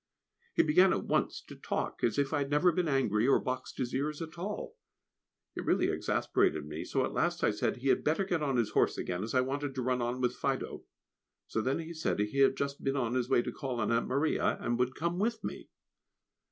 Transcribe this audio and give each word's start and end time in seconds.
He 0.55 0.63
began 0.63 0.93
at 0.93 1.03
once 1.05 1.43
to 1.43 1.55
talk, 1.55 2.03
as 2.03 2.17
if 2.17 2.33
I 2.33 2.39
had 2.39 2.49
never 2.49 2.71
been 2.71 2.87
angry 2.87 3.27
or 3.27 3.39
boxed 3.39 3.77
his 3.77 3.93
ears 3.93 4.19
at 4.19 4.35
all! 4.35 4.75
It 5.55 5.63
really 5.63 5.91
exasperated 5.91 6.65
me, 6.65 6.83
so 6.85 7.05
at 7.05 7.13
last 7.13 7.43
I 7.43 7.51
said 7.51 7.75
he 7.77 7.89
had 7.89 8.03
better 8.03 8.25
get 8.25 8.41
on 8.41 8.57
his 8.57 8.71
horse 8.71 8.97
again, 8.97 9.21
as 9.23 9.35
I 9.35 9.41
wanted 9.41 9.75
to 9.75 9.83
run 9.83 10.01
on 10.01 10.19
with 10.19 10.33
Fido; 10.35 10.85
so 11.45 11.61
then 11.61 11.77
he 11.77 11.93
said 11.93 12.17
he 12.19 12.39
had 12.39 12.57
just 12.57 12.83
been 12.83 12.97
on 12.97 13.13
his 13.13 13.29
way 13.29 13.43
to 13.43 13.51
call 13.51 13.79
on 13.79 13.91
Aunt 13.91 14.07
Maria, 14.07 14.57
and 14.59 14.79
would 14.79 14.95
come 14.95 15.19
with 15.19 15.43
me. 15.43 15.69